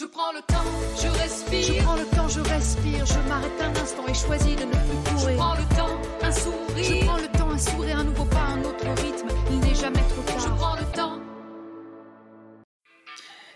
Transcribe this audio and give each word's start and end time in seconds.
Je 0.00 0.06
prends 0.06 0.32
le 0.32 0.40
temps, 0.40 0.64
je 0.96 1.08
respire. 1.08 1.62
Je 1.62 1.82
prends 1.82 1.96
le 1.96 2.06
temps, 2.06 2.28
je 2.28 2.40
respire, 2.40 3.04
je 3.04 3.28
m'arrête 3.28 3.60
un 3.60 3.82
instant 3.82 4.06
et 4.08 4.14
choisis 4.14 4.56
de 4.56 4.64
ne 4.64 4.70
plus 4.70 5.12
courir. 5.12 5.28
Je 5.28 5.36
prends 5.36 5.54
le 5.54 5.76
temps, 5.76 6.00
un 6.22 6.30
Je 6.30 6.40
sourire. 6.40 7.04
prends 7.04 7.16
le 7.18 7.28
temps, 7.38 7.50
un 7.50 7.58
sourire, 7.58 7.98
un 7.98 8.04
nouveau 8.04 8.24
pas, 8.24 8.38
un 8.38 8.64
autre 8.64 8.86
rythme. 9.02 9.28
Il 9.50 9.58
n'est 9.60 9.74
jamais 9.74 10.00
trop 10.08 10.38
Je 10.38 10.44
tard. 10.44 10.56
prends 10.56 10.76
le 10.76 10.96
temps. 10.96 11.20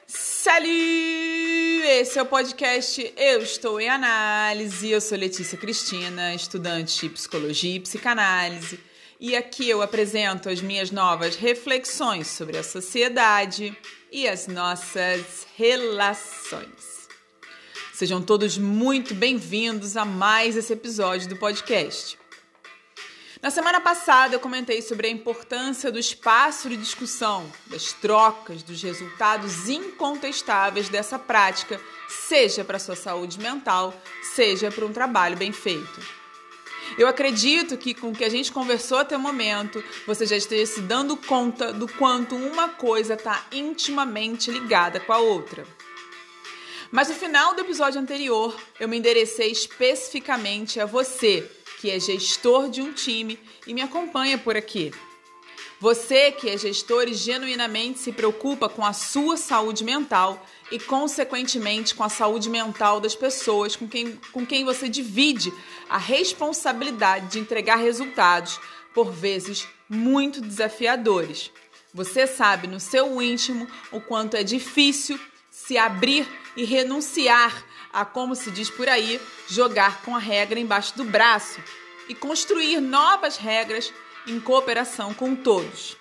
Salut! 0.06 1.82
Esse 1.86 2.18
é 2.18 2.22
o 2.22 2.27
podcast 2.27 3.00
Eu 3.16 3.40
Estou 3.40 3.80
em 3.80 3.88
Análise. 3.88 4.90
Eu 4.90 5.00
sou 5.00 5.16
Letícia 5.16 5.56
Cristina, 5.56 6.34
estudante 6.34 7.08
de 7.08 7.14
psicologia 7.14 7.76
e 7.76 7.80
psicanálise. 7.80 8.79
E 9.18 9.34
aqui 9.34 9.70
eu 9.70 9.80
apresento 9.80 10.50
as 10.50 10.61
minhas 10.61 10.90
novas 10.90 11.36
reflexões 11.36 12.26
sobre 12.26 12.58
a 12.58 12.62
sociedade 12.62 13.74
e 14.14 14.28
as 14.28 14.46
nossas 14.46 15.44
relações. 15.56 17.08
Sejam 17.92 18.22
todos 18.22 18.56
muito 18.56 19.12
bem-vindos 19.12 19.96
a 19.96 20.05
mais 20.05 20.56
esse 20.56 20.72
episódio 20.72 21.28
do 21.28 21.34
podcast. 21.34 22.16
Na 23.42 23.50
semana 23.50 23.80
passada 23.80 24.36
eu 24.36 24.38
comentei 24.38 24.80
sobre 24.82 25.08
a 25.08 25.10
importância 25.10 25.91
do 25.91 25.98
espaço 25.98 26.69
de 26.69 26.77
discussão, 26.77 27.50
das 27.66 27.92
trocas, 27.92 28.62
dos 28.62 28.80
resultados 28.80 29.69
incontestáveis 29.69 30.88
dessa 30.88 31.19
prática, 31.19 31.80
seja 32.08 32.62
para 32.62 32.78
sua 32.78 32.94
saúde 32.94 33.41
mental, 33.41 33.92
seja 34.22 34.70
para 34.70 34.86
um 34.86 34.92
trabalho 34.92 35.36
bem 35.36 35.50
feito. 35.50 36.23
Eu 36.98 37.09
acredito 37.09 37.77
que 37.77 37.95
com 37.95 38.11
o 38.11 38.15
que 38.15 38.24
a 38.24 38.29
gente 38.29 38.52
conversou 38.52 38.98
até 38.98 39.16
o 39.16 39.20
momento, 39.20 39.83
você 40.06 40.27
já 40.27 40.37
esteja 40.37 40.66
se 40.66 40.80
dando 40.80 41.16
conta 41.16 41.73
do 41.73 41.88
quanto 41.88 42.37
uma 42.37 42.69
coisa 42.69 43.15
está 43.15 43.47
intimamente 43.52 44.51
ligada 44.51 45.01
com 45.01 45.12
a 45.12 45.19
outra. 45.19 45.66
Mas 46.91 47.09
no 47.09 47.15
final 47.15 47.55
do 47.55 47.62
episódio 47.62 48.01
anterior, 48.01 48.56
eu 48.78 48.89
me 48.89 48.97
enderecei 48.97 49.51
especificamente 49.51 50.78
a 50.78 50.86
você, 50.86 51.50
que 51.81 51.91
é 51.91 51.98
gestor 51.98 52.69
de 52.70 52.81
um 52.81 52.92
time 52.92 53.39
e 53.67 53.75
me 53.75 53.83
acompanha 53.83 54.39
por 54.39 54.56
aqui. 54.56 54.92
Você 55.80 56.33
que 56.33 56.48
é 56.48 56.56
gestor 56.56 57.08
e 57.08 57.14
genuinamente 57.14 57.98
se 57.98 58.12
preocupa 58.12 58.69
com 58.69 58.84
a 58.84 58.92
sua 58.92 59.36
saúde 59.36 59.84
mental 59.84 60.44
e, 60.70 60.78
consequentemente, 60.78 61.94
com 61.94 62.05
a 62.05 62.08
saúde 62.08 62.48
mental 62.48 63.00
das 63.00 63.14
pessoas 63.14 63.77
com 63.77 63.89
quem, 63.89 64.19
com 64.33 64.47
quem 64.47 64.64
você 64.64 64.89
divide 64.89 65.52
a 65.89 65.98
responsabilidade 65.98 67.27
de 67.33 67.39
entregar 67.39 67.77
resultados, 67.77 68.61
por 68.95 69.11
vezes 69.11 69.67
muito 69.89 70.41
desafiadores. 70.41 71.50
Você 71.92 72.27
sabe 72.27 72.67
no 72.67 72.80
seu 72.80 73.20
íntimo 73.20 73.69
o 73.91 74.00
quanto 74.00 74.36
é 74.36 74.42
difícil 74.42 75.19
se 75.50 75.77
abrir 75.77 76.27
e 76.56 76.64
renunciar 76.64 77.64
a, 77.92 78.05
como 78.05 78.34
se 78.34 78.50
diz 78.50 78.70
por 78.70 78.89
aí, 78.89 79.20
jogar 79.48 80.02
com 80.02 80.14
a 80.14 80.19
regra 80.19 80.58
embaixo 80.58 80.97
do 80.97 81.05
braço 81.05 81.61
e 82.08 82.14
construir 82.14 82.80
novas 82.80 83.36
regras 83.36 83.92
em 84.27 84.41
cooperação 84.41 85.12
com 85.12 85.34
todos. 85.34 85.97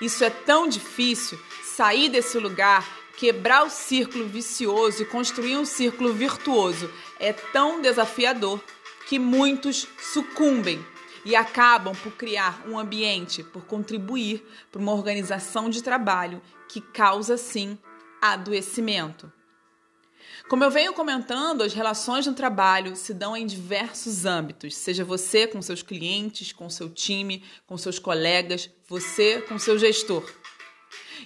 Isso 0.00 0.24
é 0.24 0.30
tão 0.30 0.68
difícil 0.68 1.38
sair 1.62 2.08
desse 2.08 2.38
lugar, 2.38 2.86
quebrar 3.16 3.64
o 3.64 3.70
círculo 3.70 4.26
vicioso 4.26 5.02
e 5.02 5.06
construir 5.06 5.56
um 5.56 5.64
círculo 5.64 6.12
virtuoso. 6.12 6.90
É 7.18 7.32
tão 7.32 7.80
desafiador 7.80 8.60
que 9.06 9.18
muitos 9.18 9.86
sucumbem 9.98 10.84
e 11.24 11.34
acabam 11.34 11.94
por 11.94 12.12
criar 12.12 12.62
um 12.68 12.78
ambiente, 12.78 13.42
por 13.42 13.64
contribuir 13.64 14.46
para 14.70 14.80
uma 14.80 14.92
organização 14.92 15.68
de 15.68 15.82
trabalho 15.82 16.40
que 16.68 16.80
causa 16.80 17.36
sim 17.36 17.78
adoecimento. 18.20 19.32
Como 20.48 20.62
eu 20.62 20.70
venho 20.70 20.92
comentando, 20.92 21.62
as 21.62 21.72
relações 21.72 22.26
no 22.26 22.32
trabalho 22.32 22.94
se 22.94 23.12
dão 23.12 23.36
em 23.36 23.46
diversos 23.46 24.24
âmbitos, 24.24 24.76
seja 24.76 25.04
você 25.04 25.46
com 25.46 25.60
seus 25.60 25.82
clientes, 25.82 26.52
com 26.52 26.70
seu 26.70 26.88
time, 26.88 27.42
com 27.66 27.76
seus 27.76 27.98
colegas, 27.98 28.70
você 28.88 29.40
com 29.42 29.58
seu 29.58 29.76
gestor. 29.78 30.24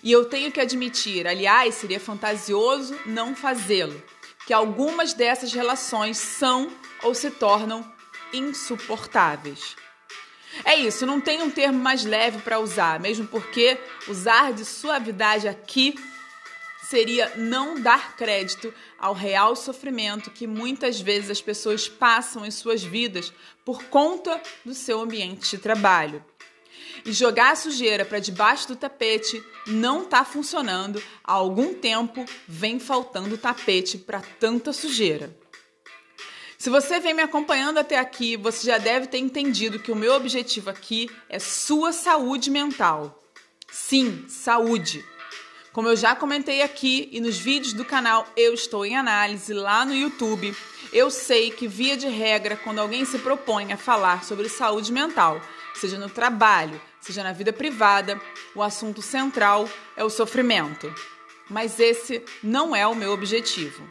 E 0.02 0.10
eu 0.10 0.24
tenho 0.24 0.50
que 0.50 0.60
admitir, 0.60 1.26
aliás, 1.26 1.74
seria 1.74 2.00
fantasioso 2.00 2.98
não 3.04 3.36
fazê-lo, 3.36 4.02
que 4.46 4.54
algumas 4.54 5.12
dessas 5.12 5.52
relações 5.52 6.16
são 6.16 6.72
ou 7.02 7.14
se 7.14 7.30
tornam 7.30 7.84
insuportáveis. 8.32 9.76
É 10.64 10.76
isso, 10.76 11.04
não 11.04 11.20
tem 11.20 11.42
um 11.42 11.50
termo 11.50 11.78
mais 11.78 12.04
leve 12.04 12.38
para 12.38 12.58
usar, 12.58 12.98
mesmo 12.98 13.26
porque 13.26 13.78
usar 14.08 14.52
de 14.52 14.64
suavidade 14.64 15.46
aqui 15.46 15.94
seria 16.90 17.32
não 17.36 17.80
dar 17.80 18.16
crédito 18.16 18.74
ao 18.98 19.14
real 19.14 19.54
sofrimento 19.54 20.28
que 20.28 20.44
muitas 20.44 21.00
vezes 21.00 21.30
as 21.30 21.40
pessoas 21.40 21.88
passam 21.88 22.44
em 22.44 22.50
suas 22.50 22.82
vidas 22.82 23.32
por 23.64 23.84
conta 23.84 24.42
do 24.64 24.74
seu 24.74 25.00
ambiente 25.00 25.50
de 25.50 25.58
trabalho. 25.58 26.24
E 27.04 27.12
jogar 27.12 27.52
a 27.52 27.56
sujeira 27.56 28.04
para 28.04 28.18
debaixo 28.18 28.66
do 28.66 28.74
tapete 28.74 29.40
não 29.68 30.02
está 30.02 30.24
funcionando. 30.24 31.00
Há 31.22 31.32
algum 31.32 31.72
tempo 31.74 32.24
vem 32.48 32.80
faltando 32.80 33.38
tapete 33.38 33.96
para 33.96 34.20
tanta 34.40 34.72
sujeira. 34.72 35.38
Se 36.58 36.68
você 36.68 36.98
vem 36.98 37.14
me 37.14 37.22
acompanhando 37.22 37.78
até 37.78 38.00
aqui, 38.00 38.36
você 38.36 38.66
já 38.66 38.78
deve 38.78 39.06
ter 39.06 39.18
entendido 39.18 39.78
que 39.78 39.92
o 39.92 39.96
meu 39.96 40.14
objetivo 40.14 40.68
aqui 40.68 41.08
é 41.28 41.38
sua 41.38 41.92
saúde 41.92 42.50
mental. 42.50 43.22
Sim, 43.70 44.24
saúde. 44.28 45.04
Como 45.72 45.88
eu 45.88 45.94
já 45.94 46.16
comentei 46.16 46.62
aqui 46.62 47.08
e 47.12 47.20
nos 47.20 47.38
vídeos 47.38 47.72
do 47.72 47.84
canal 47.84 48.26
Eu 48.36 48.52
Estou 48.52 48.84
em 48.84 48.96
Análise 48.96 49.54
lá 49.54 49.84
no 49.84 49.94
YouTube, 49.94 50.52
eu 50.92 51.12
sei 51.12 51.52
que, 51.52 51.68
via 51.68 51.96
de 51.96 52.08
regra, 52.08 52.56
quando 52.56 52.80
alguém 52.80 53.04
se 53.04 53.20
propõe 53.20 53.72
a 53.72 53.76
falar 53.76 54.24
sobre 54.24 54.48
saúde 54.48 54.92
mental, 54.92 55.40
seja 55.72 55.96
no 55.96 56.10
trabalho, 56.10 56.80
seja 57.00 57.22
na 57.22 57.30
vida 57.30 57.52
privada, 57.52 58.20
o 58.52 58.64
assunto 58.64 59.00
central 59.00 59.68
é 59.96 60.02
o 60.02 60.10
sofrimento. 60.10 60.92
Mas 61.48 61.78
esse 61.78 62.20
não 62.42 62.74
é 62.74 62.84
o 62.84 62.96
meu 62.96 63.12
objetivo. 63.12 63.86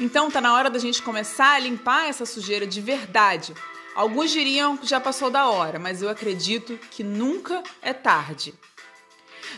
Então 0.00 0.30
tá 0.30 0.40
na 0.40 0.54
hora 0.54 0.70
da 0.70 0.78
gente 0.78 1.02
começar 1.02 1.56
a 1.56 1.58
limpar 1.58 2.08
essa 2.08 2.24
sujeira 2.24 2.66
de 2.66 2.80
verdade. 2.80 3.52
Alguns 3.94 4.30
diriam 4.30 4.78
que 4.78 4.86
já 4.86 4.98
passou 4.98 5.30
da 5.30 5.46
hora, 5.50 5.78
mas 5.78 6.00
eu 6.00 6.08
acredito 6.08 6.78
que 6.90 7.04
nunca 7.04 7.62
é 7.82 7.92
tarde. 7.92 8.54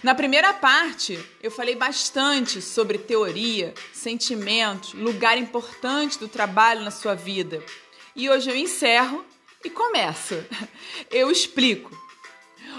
Na 0.02 0.14
primeira 0.14 0.52
parte, 0.52 1.18
eu 1.42 1.50
falei 1.50 1.74
bastante 1.74 2.60
sobre 2.60 2.98
teoria, 2.98 3.72
sentimentos, 3.92 4.92
lugar 4.94 5.38
importante 5.38 6.18
do 6.18 6.28
trabalho 6.28 6.82
na 6.82 6.90
sua 6.90 7.14
vida. 7.14 7.62
E 8.14 8.28
hoje 8.28 8.50
eu 8.50 8.56
encerro 8.56 9.24
e 9.64 9.70
começo. 9.70 10.34
Eu 11.10 11.30
explico. 11.30 11.90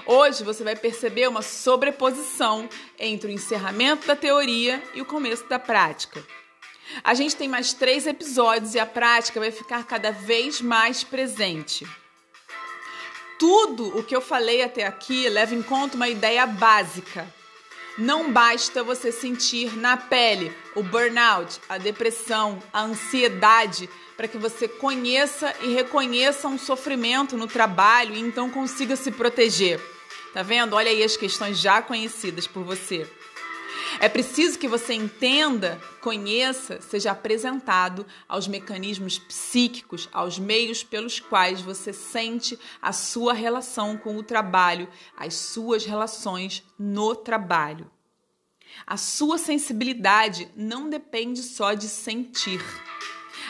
Hoje 0.05 0.43
você 0.43 0.63
vai 0.63 0.75
perceber 0.75 1.27
uma 1.27 1.41
sobreposição 1.41 2.69
entre 2.99 3.29
o 3.29 3.33
encerramento 3.33 4.05
da 4.05 4.15
teoria 4.15 4.81
e 4.93 5.01
o 5.01 5.05
começo 5.05 5.47
da 5.49 5.57
prática. 5.57 6.23
A 7.03 7.13
gente 7.13 7.35
tem 7.35 7.49
mais 7.49 7.73
três 7.73 8.05
episódios 8.05 8.75
e 8.75 8.79
a 8.79 8.85
prática 8.85 9.39
vai 9.39 9.51
ficar 9.51 9.83
cada 9.85 10.11
vez 10.11 10.61
mais 10.61 11.03
presente. 11.03 11.87
Tudo 13.37 13.97
o 13.97 14.03
que 14.03 14.15
eu 14.15 14.21
falei 14.21 14.61
até 14.63 14.85
aqui 14.85 15.27
leva 15.27 15.53
em 15.53 15.61
conta 15.61 15.95
uma 15.95 16.07
ideia 16.07 16.45
básica. 16.45 17.27
Não 17.97 18.31
basta 18.31 18.83
você 18.83 19.11
sentir 19.11 19.77
na 19.77 19.95
pele 19.95 20.51
o 20.75 20.83
burnout, 20.83 21.59
a 21.69 21.77
depressão, 21.77 22.61
a 22.71 22.81
ansiedade, 22.81 23.89
para 24.17 24.27
que 24.27 24.37
você 24.37 24.67
conheça 24.67 25.53
e 25.61 25.73
reconheça 25.73 26.47
um 26.47 26.57
sofrimento 26.57 27.37
no 27.37 27.47
trabalho 27.47 28.15
e 28.15 28.19
então 28.19 28.49
consiga 28.49 28.95
se 28.95 29.11
proteger. 29.11 29.79
Tá 30.33 30.41
vendo? 30.43 30.75
Olha 30.75 30.91
aí 30.91 31.03
as 31.03 31.15
questões 31.15 31.57
já 31.57 31.81
conhecidas 31.81 32.47
por 32.47 32.63
você. 32.63 33.09
É 33.99 34.09
preciso 34.09 34.59
que 34.59 34.67
você 34.67 34.93
entenda, 34.93 35.81
conheça, 36.01 36.81
seja 36.81 37.11
apresentado 37.11 38.05
aos 38.27 38.47
mecanismos 38.47 39.17
psíquicos, 39.17 40.09
aos 40.11 40.37
meios 40.37 40.83
pelos 40.83 41.19
quais 41.19 41.61
você 41.61 41.93
sente 41.93 42.59
a 42.81 42.91
sua 42.91 43.33
relação 43.33 43.97
com 43.97 44.17
o 44.17 44.23
trabalho, 44.23 44.87
as 45.15 45.33
suas 45.35 45.85
relações 45.85 46.63
no 46.77 47.15
trabalho. 47.15 47.89
A 48.85 48.97
sua 48.97 49.37
sensibilidade 49.37 50.49
não 50.55 50.89
depende 50.89 51.41
só 51.41 51.73
de 51.73 51.87
sentir. 51.87 52.61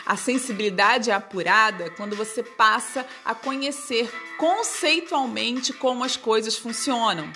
A 0.04 0.16
sensibilidade 0.16 1.10
é 1.10 1.14
apurada 1.14 1.90
quando 1.90 2.14
você 2.14 2.42
passa 2.42 3.04
a 3.24 3.34
conhecer 3.34 4.08
conceitualmente 4.38 5.72
como 5.72 6.04
as 6.04 6.16
coisas 6.16 6.56
funcionam. 6.56 7.32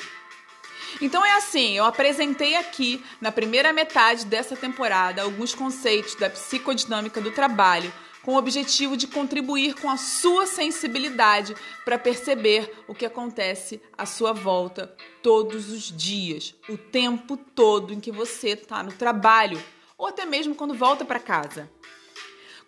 Então 1.01 1.25
é 1.25 1.37
assim, 1.37 1.77
eu 1.77 1.85
apresentei 1.85 2.57
aqui 2.57 3.03
na 3.21 3.33
primeira 3.33 3.73
metade 3.73 4.27
dessa 4.27 4.57
temporada 4.57 5.23
alguns 5.23 5.55
conceitos 5.55 6.15
da 6.15 6.31
psicodinâmica 6.31 7.21
do 7.21 7.31
trabalho 7.31 7.93
com 8.23 8.35
o 8.35 8.39
objetivo 8.39 8.97
de 8.97 9.07
contribuir 9.07 9.75
com 9.75 9.89
a 9.89 9.97
sua 9.97 10.47
sensibilidade 10.47 11.57
para 11.85 11.99
perceber 11.99 12.73
o 12.87 12.95
que 12.95 13.07
acontece 13.07 13.81
à 13.97 14.05
sua 14.05 14.33
volta 14.33 14.95
todos 15.23 15.71
os 15.71 15.85
dias, 15.85 16.55
o 16.69 16.77
tempo 16.77 17.37
todo 17.37 17.93
em 17.93 18.01
que 18.01 18.13
você 18.13 18.51
está 18.51 18.83
no 18.83 18.93
trabalho 18.93 19.63
ou 19.97 20.07
até 20.07 20.25
mesmo 20.25 20.55
quando 20.55 20.75
volta 20.75 21.05
para 21.05 21.19
casa. 21.19 21.71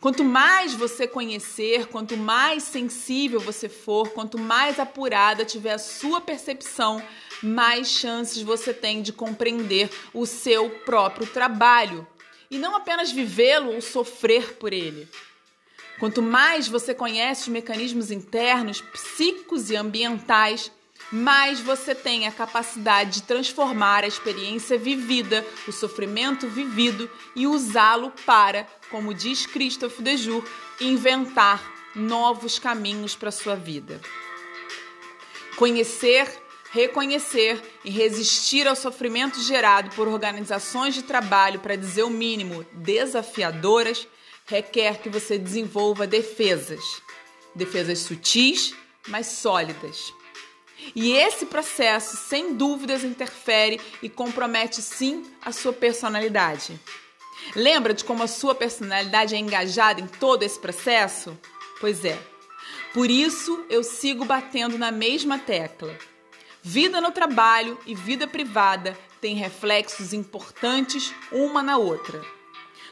Quanto 0.03 0.25
mais 0.25 0.75
você 0.75 1.07
conhecer, 1.07 1.87
quanto 1.87 2.17
mais 2.17 2.65
sensível 2.65 3.39
você 3.39 3.69
for, 3.69 4.09
quanto 4.09 4.37
mais 4.37 4.81
apurada 4.81 5.45
tiver 5.45 5.75
a 5.75 5.79
sua 5.79 6.21
percepção, 6.21 7.01
mais 7.41 7.87
chances 7.87 8.43
você 8.43 8.75
tem 8.75 9.01
de 9.01 9.13
compreender 9.13 9.89
o 10.13 10.27
seu 10.27 10.69
próprio 10.85 11.25
trabalho 11.29 12.05
e 12.51 12.59
não 12.59 12.75
apenas 12.75 13.13
vivê-lo 13.13 13.73
ou 13.73 13.81
sofrer 13.81 14.55
por 14.55 14.73
ele. 14.73 15.09
Quanto 16.01 16.21
mais 16.21 16.67
você 16.67 16.93
conhece 16.93 17.43
os 17.43 17.49
mecanismos 17.49 18.11
internos, 18.11 18.81
psíquicos 18.81 19.71
e 19.71 19.77
ambientais, 19.77 20.73
mais 21.13 21.61
você 21.61 21.95
tem 21.95 22.27
a 22.27 22.33
capacidade 22.33 23.21
de 23.21 23.23
transformar 23.25 24.03
a 24.03 24.07
experiência 24.07 24.79
vivida, 24.79 25.47
o 25.69 25.73
sofrimento 25.73 26.49
vivido 26.49 27.11
e 27.37 27.47
usá-lo 27.47 28.11
para, 28.25 28.67
como 28.91 29.13
diz 29.13 29.45
Christophe 29.45 30.03
Dejour, 30.03 30.43
inventar 30.81 31.63
novos 31.95 32.59
caminhos 32.59 33.15
para 33.15 33.29
a 33.29 33.33
sua 33.33 33.55
vida. 33.55 34.01
Conhecer, 35.57 36.27
reconhecer 36.71 37.63
e 37.85 37.91
resistir 37.91 38.67
ao 38.67 38.75
sofrimento 38.75 39.39
gerado 39.43 39.95
por 39.95 40.09
organizações 40.09 40.95
de 40.95 41.03
trabalho, 41.03 41.61
para 41.61 41.77
dizer 41.77 42.05
o 42.05 42.11
mínimo, 42.11 42.65
desafiadoras, 42.73 44.09
requer 44.47 45.03
que 45.03 45.11
você 45.11 45.37
desenvolva 45.37 46.07
defesas. 46.07 46.83
Defesas 47.55 47.99
sutis, 47.99 48.75
mas 49.09 49.27
sólidas. 49.27 50.15
E 50.95 51.13
esse 51.13 51.47
processo, 51.47 52.17
sem 52.17 52.55
dúvidas, 52.55 53.05
interfere 53.05 53.81
e 54.03 54.09
compromete 54.09 54.83
sim 54.83 55.25
a 55.41 55.53
sua 55.53 55.73
personalidade. 55.73 56.79
Lembra 57.57 57.95
de 57.95 58.05
como 58.05 58.23
a 58.23 58.29
sua 58.29 58.55
personalidade 58.55 59.35
é 59.35 59.39
engajada 59.39 60.01
em 60.01 60.07
todo 60.07 60.43
esse 60.43 60.59
processo? 60.59 61.39
Pois 61.81 62.05
é. 62.05 62.19
Por 62.93 63.11
isso 63.11 63.65
eu 63.71 63.83
sigo 63.83 64.25
batendo 64.25 64.79
na 64.79 64.91
mesma 64.91 65.39
tecla. 65.39 65.97
Vida 66.63 67.01
no 67.01 67.11
trabalho 67.11 67.79
e 67.87 67.95
vida 67.95 68.27
privada 68.29 68.97
têm 69.21 69.35
reflexos 69.35 70.13
importantes 70.13 71.13
uma 71.33 71.63
na 71.63 71.77
outra. 71.77 72.23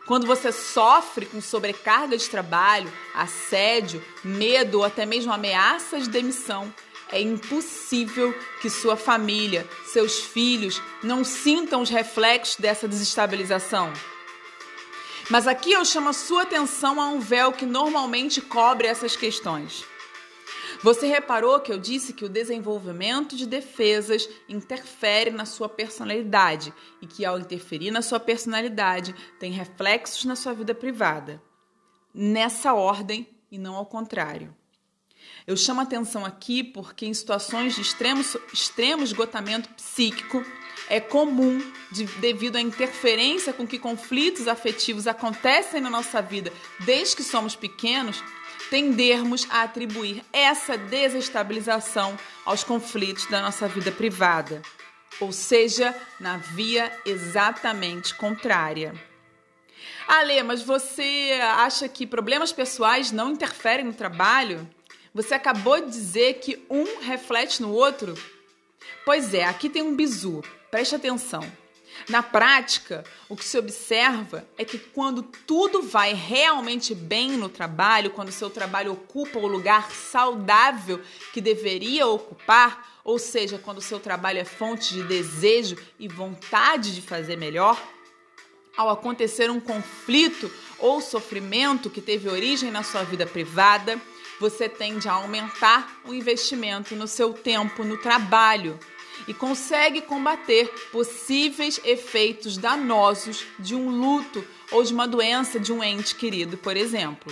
Quando 0.07 0.27
você 0.27 0.51
sofre 0.51 1.27
com 1.27 1.41
sobrecarga 1.41 2.17
de 2.17 2.29
trabalho, 2.29 2.93
assédio, 3.15 4.05
medo 4.25 4.79
ou 4.79 4.85
até 4.85 5.07
mesmo 5.07 5.33
ameaças 5.33 6.05
de 6.05 6.11
demissão, 6.11 6.73
é 7.13 7.21
impossível 7.21 8.35
que 8.61 8.71
sua 8.71 8.97
família, 8.97 9.69
seus 9.87 10.21
filhos, 10.21 10.81
não 11.03 11.25
sintam 11.25 11.83
os 11.83 11.91
reflexos 11.91 12.57
dessa 12.57 12.87
desestabilização. 12.89 13.93
Mas 15.31 15.47
aqui 15.47 15.73
eu 15.73 15.85
chamo 15.85 16.09
a 16.09 16.13
sua 16.13 16.43
atenção 16.43 17.01
a 17.01 17.09
um 17.09 17.21
véu 17.21 17.53
que 17.53 17.65
normalmente 17.65 18.41
cobre 18.41 18.89
essas 18.89 19.15
questões. 19.15 19.85
Você 20.83 21.07
reparou 21.07 21.61
que 21.61 21.71
eu 21.71 21.79
disse 21.79 22.13
que 22.13 22.25
o 22.25 22.29
desenvolvimento 22.29 23.37
de 23.37 23.47
defesas 23.47 24.29
interfere 24.49 25.31
na 25.31 25.45
sua 25.45 25.69
personalidade 25.69 26.73
e 27.03 27.07
que, 27.07 27.25
ao 27.25 27.39
interferir 27.39 27.91
na 27.91 28.01
sua 28.01 28.19
personalidade, 28.19 29.15
tem 29.39 29.53
reflexos 29.53 30.25
na 30.25 30.35
sua 30.35 30.55
vida 30.55 30.75
privada. 30.75 31.43
Nessa 32.15 32.73
ordem 32.73 33.29
e 33.51 33.59
não 33.59 33.77
ao 33.77 33.85
contrário. 33.85 34.57
Eu 35.47 35.57
chamo 35.57 35.81
atenção 35.81 36.25
aqui 36.25 36.63
porque 36.63 37.07
em 37.07 37.15
situações 37.15 37.75
de 37.75 37.81
extremo, 37.81 38.23
extremo 38.53 39.03
esgotamento 39.03 39.69
psíquico 39.71 40.45
é 40.89 41.01
comum, 41.01 41.61
de, 41.91 42.05
devido 42.21 42.57
à 42.57 42.61
interferência 42.61 43.53
com 43.53 43.67
que 43.67 43.79
conflitos 43.79 44.49
afetivos 44.49 45.07
acontecem 45.07 45.81
na 45.81 45.91
nossa 45.91 46.21
vida 46.21 46.53
desde 46.81 47.17
que 47.17 47.23
somos 47.23 47.55
pequenos, 47.55 48.23
tendermos 48.71 49.47
a 49.51 49.63
atribuir 49.63 50.25
essa 50.33 50.77
desestabilização 50.77 52.19
aos 52.45 52.65
conflitos 52.65 53.27
da 53.27 53.41
nossa 53.41 53.69
vida 53.69 53.91
privada, 53.91 54.63
ou 55.21 55.33
seja, 55.33 55.95
na 56.19 56.37
via 56.37 56.93
exatamente 57.05 58.15
contrária. 58.15 58.95
Ale, 60.07 60.43
mas 60.43 60.63
você 60.63 61.39
acha 61.57 61.89
que 61.89 62.07
problemas 62.07 62.53
pessoais 62.53 63.13
não 63.13 63.31
interferem 63.31 63.85
no 63.85 63.95
trabalho? 63.95 64.69
Você 65.13 65.35
acabou 65.35 65.81
de 65.81 65.91
dizer 65.91 66.35
que 66.35 66.65
um 66.71 67.01
reflete 67.01 67.61
no 67.61 67.73
outro? 67.73 68.15
Pois 69.05 69.35
é, 69.35 69.45
aqui 69.45 69.69
tem 69.69 69.83
um 69.83 69.97
bizu. 69.97 70.43
Preste 70.71 70.95
atenção. 70.95 71.45
Na 72.09 72.23
prática, 72.23 73.05
o 73.29 73.37
que 73.37 73.45
se 73.45 73.59
observa 73.59 74.47
é 74.57 74.65
que 74.65 74.79
quando 74.79 75.23
tudo 75.23 75.83
vai 75.83 76.15
realmente 76.15 76.95
bem 76.95 77.33
no 77.33 77.49
trabalho, 77.49 78.11
quando 78.11 78.29
o 78.29 78.33
seu 78.33 78.49
trabalho 78.49 78.93
ocupa 78.93 79.39
o 79.39 79.49
lugar 79.49 79.91
saudável 79.91 81.01
que 81.33 81.41
deveria 81.41 82.07
ocupar, 82.07 83.01
ou 83.05 83.19
seja, 83.19 83.59
quando 83.59 83.79
o 83.79 83.83
seu 83.83 83.99
trabalho 83.99 84.39
é 84.39 84.45
fonte 84.45 84.95
de 84.95 85.03
desejo 85.03 85.77
e 85.99 86.07
vontade 86.07 86.95
de 86.95 87.03
fazer 87.03 87.37
melhor, 87.37 87.81
ao 88.77 88.89
acontecer 88.89 89.51
um 89.51 89.61
conflito 89.61 90.51
ou 90.79 91.01
sofrimento 91.01 91.91
que 91.91 92.01
teve 92.01 92.29
origem 92.29 92.71
na 92.71 92.85
sua 92.85 93.03
vida 93.03 93.27
privada, 93.27 94.01
você 94.41 94.71
tende 94.71 95.07
a 95.07 95.13
aumentar 95.13 96.01
o 96.07 96.15
investimento 96.15 96.97
no 96.97 97.07
seu 97.07 97.35
tempo 97.35 97.85
no 97.85 97.99
trabalho 97.99 98.81
e 99.29 99.35
consegue 99.35 100.01
combater 100.01 100.67
possíveis 100.91 101.79
efeitos 101.85 102.57
danosos 102.57 103.45
de 103.59 103.75
um 103.75 103.91
luto 103.91 104.43
ou 104.73 104.83
de 104.83 104.95
uma 104.95 105.07
doença 105.07 105.61
de 105.61 105.71
um 105.71 105.85
ente 105.85 106.15
querido, 106.15 106.57
por 106.57 106.75
exemplo. 106.75 107.31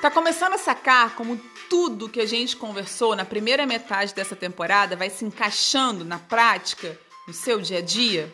Tá 0.00 0.08
começando 0.08 0.52
a 0.52 0.58
sacar 0.58 1.16
como 1.16 1.40
tudo 1.68 2.08
que 2.08 2.20
a 2.20 2.26
gente 2.26 2.56
conversou 2.56 3.16
na 3.16 3.24
primeira 3.24 3.66
metade 3.66 4.14
dessa 4.14 4.36
temporada 4.36 4.94
vai 4.94 5.10
se 5.10 5.24
encaixando 5.24 6.04
na 6.04 6.20
prática, 6.20 6.96
no 7.26 7.34
seu 7.34 7.60
dia 7.60 7.78
a 7.78 7.82
dia? 7.82 8.32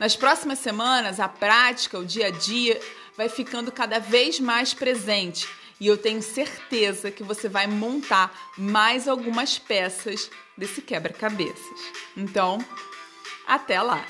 Nas 0.00 0.16
próximas 0.16 0.60
semanas, 0.60 1.20
a 1.20 1.28
prática, 1.28 1.98
o 1.98 2.06
dia 2.06 2.28
a 2.28 2.30
dia, 2.30 2.80
vai 3.14 3.28
ficando 3.28 3.70
cada 3.70 3.98
vez 3.98 4.40
mais 4.40 4.72
presente 4.72 5.46
e 5.80 5.86
eu 5.86 5.96
tenho 5.96 6.22
certeza 6.22 7.10
que 7.10 7.22
você 7.22 7.48
vai 7.48 7.66
montar 7.66 8.52
mais 8.56 9.08
algumas 9.08 9.58
peças 9.58 10.30
desse 10.56 10.82
quebra-cabeças. 10.82 11.78
Então, 12.16 12.58
até 13.46 13.80
lá! 13.80 14.04